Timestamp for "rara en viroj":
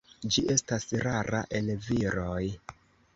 1.07-2.43